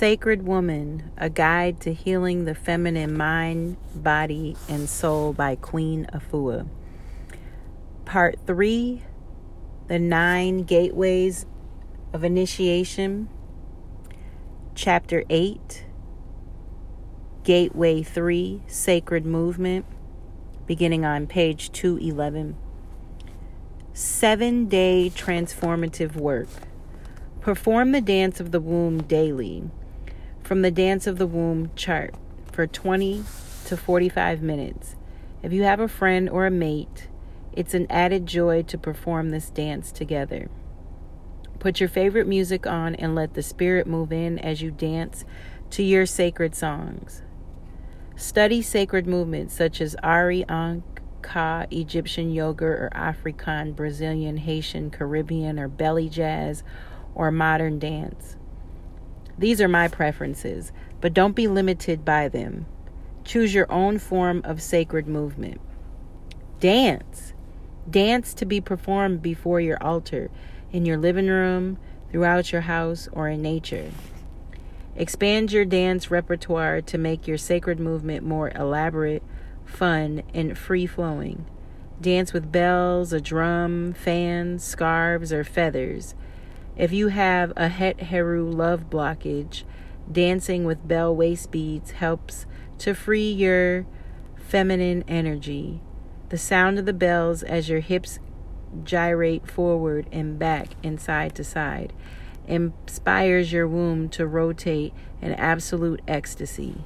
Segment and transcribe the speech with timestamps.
[0.00, 6.66] Sacred Woman A Guide to Healing the Feminine Mind, Body, and Soul by Queen Afua.
[8.06, 9.02] Part 3
[9.88, 11.44] The Nine Gateways
[12.14, 13.28] of Initiation.
[14.74, 15.84] Chapter 8
[17.44, 19.84] Gateway 3 Sacred Movement,
[20.66, 22.56] beginning on page 211.
[23.92, 26.48] Seven day transformative work.
[27.42, 29.70] Perform the dance of the womb daily
[30.50, 32.12] from the Dance of the Womb chart
[32.50, 33.22] for 20
[33.66, 34.96] to 45 minutes.
[35.44, 37.06] If you have a friend or a mate,
[37.52, 40.50] it's an added joy to perform this dance together.
[41.60, 45.24] Put your favorite music on and let the spirit move in as you dance
[45.70, 47.22] to your sacred songs.
[48.16, 55.60] Study sacred movements such as Ari Ankh, Ka, Egyptian yoga, or African, Brazilian, Haitian, Caribbean,
[55.60, 56.64] or belly jazz,
[57.14, 58.36] or modern dance.
[59.40, 62.66] These are my preferences, but don't be limited by them.
[63.24, 65.62] Choose your own form of sacred movement.
[66.60, 67.32] Dance.
[67.88, 70.30] Dance to be performed before your altar,
[70.72, 71.78] in your living room,
[72.12, 73.90] throughout your house, or in nature.
[74.94, 79.22] Expand your dance repertoire to make your sacred movement more elaborate,
[79.64, 81.46] fun, and free flowing.
[81.98, 86.14] Dance with bells, a drum, fans, scarves, or feathers.
[86.76, 89.64] If you have a Het Heru love blockage,
[90.10, 92.46] dancing with bell waist beads helps
[92.78, 93.86] to free your
[94.36, 95.80] feminine energy.
[96.30, 98.18] The sound of the bells as your hips
[98.84, 101.92] gyrate forward and back and side to side
[102.46, 106.76] inspires your womb to rotate in absolute ecstasy.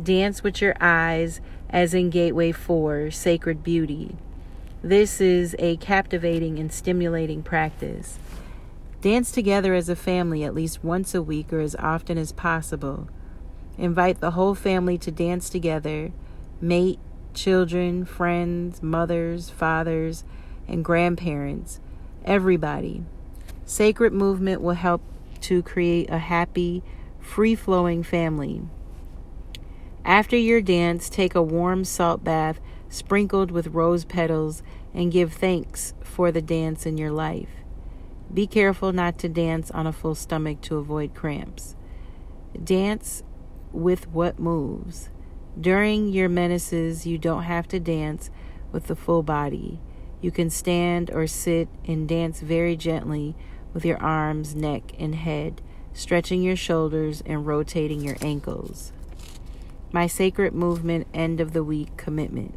[0.00, 4.16] Dance with your eyes, as in Gateway 4, Sacred Beauty.
[4.82, 8.18] This is a captivating and stimulating practice.
[9.02, 13.08] Dance together as a family at least once a week or as often as possible.
[13.76, 16.12] Invite the whole family to dance together
[16.60, 17.00] mate,
[17.34, 20.22] children, friends, mothers, fathers,
[20.68, 21.80] and grandparents,
[22.24, 23.02] everybody.
[23.66, 25.02] Sacred movement will help
[25.40, 26.84] to create a happy,
[27.18, 28.62] free flowing family.
[30.04, 34.62] After your dance, take a warm salt bath sprinkled with rose petals
[34.94, 37.61] and give thanks for the dance in your life.
[38.34, 41.76] Be careful not to dance on a full stomach to avoid cramps.
[42.62, 43.22] Dance
[43.72, 45.10] with what moves.
[45.60, 48.30] During your menaces, you don't have to dance
[48.72, 49.80] with the full body.
[50.22, 53.34] You can stand or sit and dance very gently
[53.74, 55.60] with your arms, neck, and head,
[55.92, 58.92] stretching your shoulders and rotating your ankles.
[59.92, 62.54] My sacred movement end of the week commitment.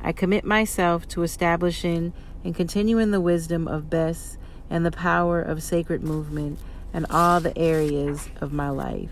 [0.00, 2.12] I commit myself to establishing
[2.44, 4.37] and continuing the wisdom of Bes
[4.70, 6.58] and the power of sacred movement
[6.92, 9.10] in all the areas of my life.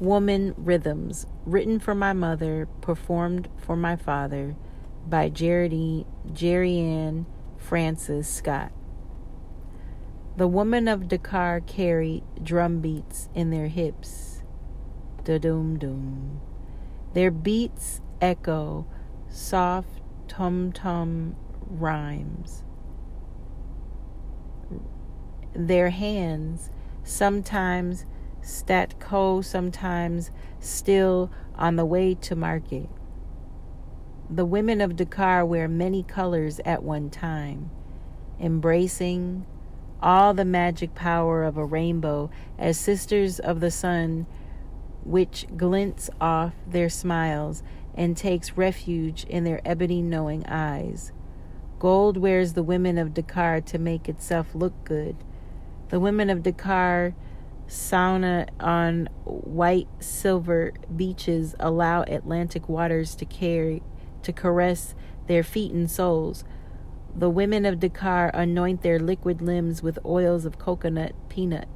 [0.00, 4.54] Woman Rhythms, written for my mother, performed for my father
[5.08, 6.04] by Jerry
[6.34, 7.26] Ann
[7.56, 8.70] Francis Scott.
[10.36, 14.42] The women of Dakar carry drum beats in their hips.
[15.24, 16.40] Da doom doom.
[17.12, 18.86] Their beats echo
[19.28, 21.36] soft tum tum
[21.68, 22.64] rhymes.
[25.54, 26.70] Their hands,
[27.02, 28.06] sometimes
[28.42, 30.30] statco, sometimes
[30.60, 32.88] still on the way to market.
[34.30, 37.70] The women of Dakar wear many colors at one time,
[38.38, 39.46] embracing
[40.00, 44.26] all the magic power of a rainbow as sisters of the sun,
[45.04, 47.62] which glints off their smiles
[47.94, 51.12] and takes refuge in their ebony knowing eyes.
[51.78, 55.16] Gold wears the women of Dakar to make itself look good.
[55.90, 57.14] The women of Dakar
[57.68, 63.82] sauna on white silver beaches allow Atlantic waters to carry
[64.22, 64.94] to caress
[65.26, 66.44] their feet and soles.
[67.14, 71.68] The women of Dakar anoint their liquid limbs with oils of coconut peanut.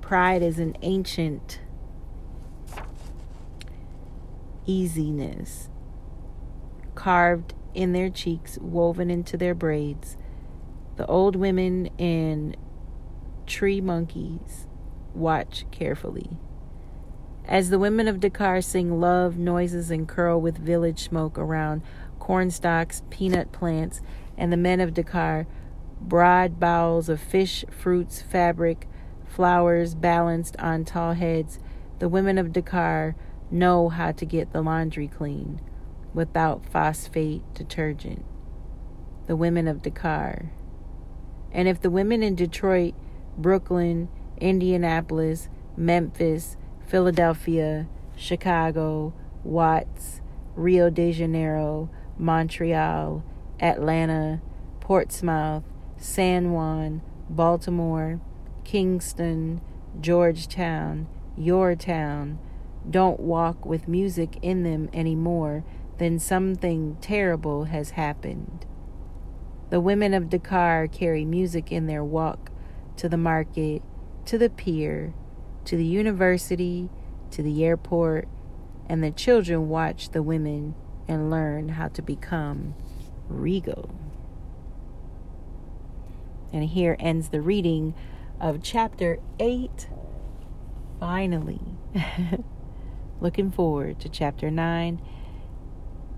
[0.00, 1.60] Pride is an ancient
[4.66, 5.70] easiness
[6.94, 10.16] carved in their cheeks, woven into their braids.
[10.96, 12.56] The old women and
[13.46, 14.66] tree monkeys
[15.14, 16.38] watch carefully.
[17.46, 21.82] As the women of Dakar sing love noises and curl with village smoke around
[22.18, 24.00] corn stalks, peanut plants,
[24.36, 25.46] and the men of Dakar,
[26.00, 28.88] broad bowls of fish, fruits, fabric,
[29.24, 31.58] flowers balanced on tall heads,
[31.98, 33.14] the women of Dakar
[33.50, 35.60] know how to get the laundry clean
[36.14, 38.24] without phosphate detergent.
[39.26, 40.52] the women of Dakar.
[41.52, 42.94] And if the women in Detroit,
[43.36, 44.08] Brooklyn,
[44.38, 46.56] Indianapolis, Memphis,
[46.86, 49.12] Philadelphia, Chicago,
[49.44, 50.20] Watts,
[50.54, 53.24] Rio de Janeiro, Montreal,
[53.60, 54.40] Atlanta,
[54.80, 55.64] Portsmouth,
[55.96, 58.20] San Juan, Baltimore,
[58.64, 59.60] Kingston,
[60.00, 62.38] Georgetown, your town,
[62.90, 65.64] don't walk with music in them anymore,
[65.98, 68.66] then something terrible has happened.
[69.70, 72.50] The women of Dakar carry music in their walk
[72.96, 73.82] to the market,
[74.26, 75.14] to the pier,
[75.64, 76.88] to the university,
[77.32, 78.28] to the airport,
[78.88, 80.74] and the children watch the women
[81.08, 82.74] and learn how to become
[83.28, 83.90] regal.
[86.52, 87.94] And here ends the reading
[88.40, 89.88] of chapter 8.
[91.00, 91.60] Finally.
[93.20, 95.00] Looking forward to chapter 9.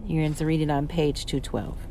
[0.05, 1.88] You're in the reading on page 212.